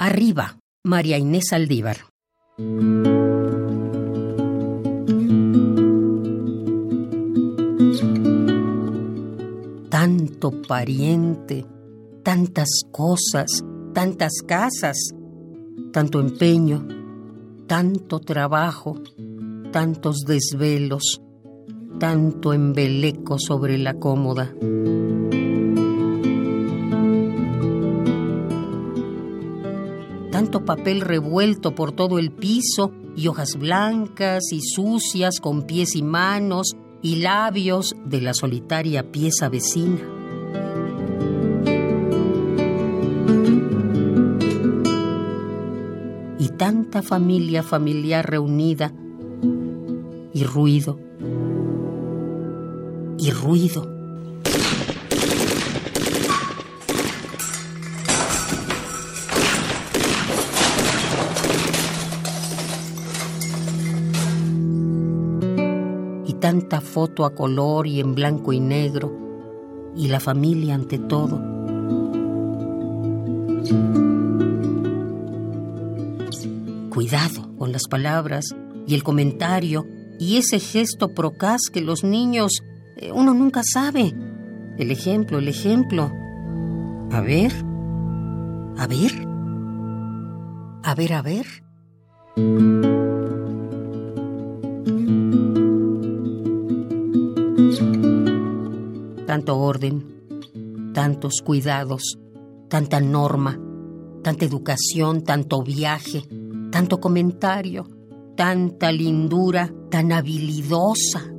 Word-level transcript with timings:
Arriba, 0.00 0.60
María 0.84 1.18
Inés 1.18 1.52
Aldívar. 1.52 1.96
Tanto 9.88 10.62
pariente, 10.68 11.66
tantas 12.22 12.68
cosas, 12.92 13.64
tantas 13.92 14.34
casas, 14.46 15.10
tanto 15.92 16.20
empeño, 16.20 16.86
tanto 17.66 18.20
trabajo, 18.20 19.00
tantos 19.72 20.18
desvelos, 20.24 21.20
tanto 21.98 22.52
embeleco 22.52 23.36
sobre 23.40 23.78
la 23.78 23.94
cómoda. 23.94 24.54
Tanto 30.38 30.64
papel 30.64 31.00
revuelto 31.00 31.74
por 31.74 31.90
todo 31.90 32.16
el 32.20 32.30
piso 32.30 32.92
y 33.16 33.26
hojas 33.26 33.56
blancas 33.58 34.52
y 34.52 34.60
sucias 34.60 35.40
con 35.40 35.64
pies 35.64 35.96
y 35.96 36.04
manos 36.04 36.76
y 37.02 37.16
labios 37.16 37.96
de 38.04 38.20
la 38.20 38.34
solitaria 38.34 39.10
pieza 39.10 39.48
vecina. 39.48 39.98
Y 46.38 46.48
tanta 46.50 47.02
familia 47.02 47.64
familiar 47.64 48.30
reunida 48.30 48.92
y 50.32 50.44
ruido 50.44 51.00
y 53.18 53.32
ruido. 53.32 53.92
Tanta 66.40 66.80
foto 66.80 67.24
a 67.24 67.34
color 67.34 67.86
y 67.86 68.00
en 68.00 68.14
blanco 68.14 68.52
y 68.52 68.60
negro, 68.60 69.12
y 69.96 70.08
la 70.08 70.20
familia 70.20 70.74
ante 70.74 70.98
todo. 70.98 71.40
Cuidado 76.90 77.56
con 77.58 77.72
las 77.72 77.86
palabras 77.88 78.46
y 78.86 78.94
el 78.94 79.02
comentario 79.02 79.86
y 80.18 80.36
ese 80.36 80.58
gesto 80.58 81.14
procaz 81.14 81.60
que 81.72 81.80
los 81.80 82.02
niños 82.02 82.60
eh, 82.96 83.12
uno 83.12 83.34
nunca 83.34 83.62
sabe. 83.64 84.14
El 84.78 84.90
ejemplo, 84.90 85.38
el 85.38 85.48
ejemplo. 85.48 86.10
A 87.12 87.20
ver. 87.20 87.52
A 88.76 88.86
ver. 88.86 89.12
A 90.82 90.94
ver, 90.94 91.12
a 91.12 91.22
ver. 91.22 91.46
Tanto 99.28 99.58
orden, 99.58 100.90
tantos 100.94 101.42
cuidados, 101.44 102.18
tanta 102.68 102.98
norma, 102.98 103.60
tanta 104.22 104.46
educación, 104.46 105.20
tanto 105.22 105.62
viaje, 105.62 106.22
tanto 106.72 106.98
comentario, 106.98 107.86
tanta 108.34 108.90
lindura, 108.90 109.70
tan 109.90 110.12
habilidosa. 110.12 111.30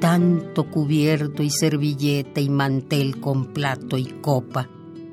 tanto 0.00 0.70
cubierto 0.70 1.42
y 1.42 1.50
servilleta 1.50 2.40
y 2.40 2.48
mantel 2.48 3.20
con 3.20 3.52
plato 3.52 3.98
y 3.98 4.06
copa, 4.22 4.68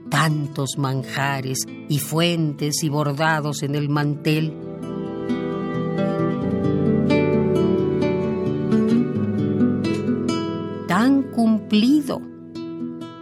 tantos 0.09 0.77
manjares 0.77 1.59
y 1.89 1.99
fuentes 1.99 2.83
y 2.83 2.89
bordados 2.89 3.63
en 3.63 3.75
el 3.75 3.89
mantel. 3.89 4.68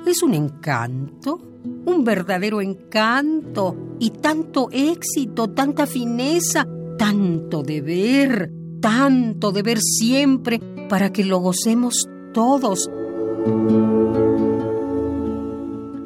Es 0.06 0.24
un 0.24 0.34
encanto, 0.34 1.42
un 1.86 2.04
verdadero 2.06 2.62
encanto, 2.62 3.76
y 4.00 4.12
tanto 4.12 4.70
éxito, 4.72 5.50
tanta 5.50 5.86
fineza, 5.86 6.66
tanto 6.98 7.62
deber, 7.62 8.52
tanto 8.80 9.52
deber 9.52 9.80
siempre 9.82 10.62
para 10.88 11.12
que 11.12 11.26
lo 11.26 11.40
gocemos 11.40 12.08
todos. 12.34 12.90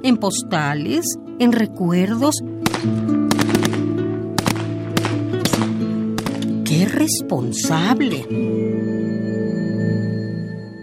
En 0.03 0.17
postales, 0.17 1.05
en 1.37 1.51
recuerdos. 1.51 2.35
¡Qué 6.65 6.85
responsable! 6.85 8.25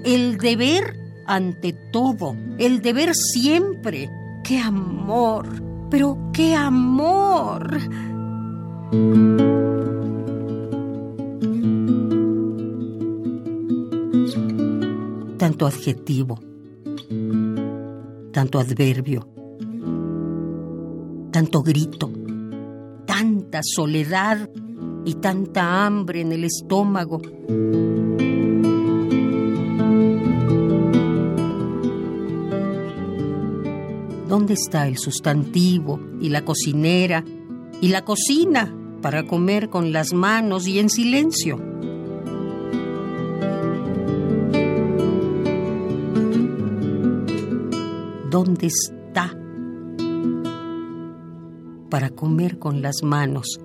El 0.04 0.38
deber 0.38 0.97
ante 1.28 1.72
todo, 1.92 2.34
el 2.58 2.82
deber 2.82 3.14
siempre. 3.14 4.10
¡Qué 4.42 4.58
amor! 4.58 5.46
Pero 5.90 6.18
qué 6.32 6.54
amor. 6.54 7.78
tanto 15.38 15.66
adjetivo, 15.66 16.38
tanto 18.32 18.58
adverbio, 18.58 19.26
tanto 21.30 21.62
grito, 21.62 22.10
tanta 23.06 23.60
soledad 23.62 24.50
y 25.04 25.14
tanta 25.14 25.86
hambre 25.86 26.20
en 26.20 26.32
el 26.32 26.44
estómago. 26.44 27.22
¿Dónde 34.38 34.54
está 34.54 34.86
el 34.86 34.98
sustantivo 34.98 35.98
y 36.20 36.28
la 36.28 36.44
cocinera 36.44 37.24
y 37.80 37.88
la 37.88 38.04
cocina 38.04 38.72
para 39.02 39.26
comer 39.26 39.68
con 39.68 39.92
las 39.92 40.12
manos 40.12 40.68
y 40.68 40.78
en 40.78 40.90
silencio? 40.90 41.56
dónde 48.30 48.68
está 48.68 49.36
para 51.90 52.10
comer 52.10 52.60
con 52.60 52.80
las 52.80 53.02
manos 53.02 53.58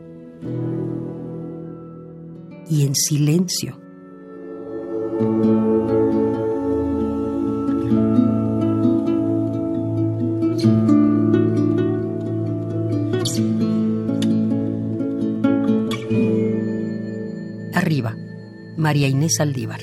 y 2.68 2.88
en 2.88 2.96
silencio. 2.96 3.78
Arriba, 17.84 18.16
María 18.78 19.10
Inés 19.10 19.42
Aldívar. 19.42 19.82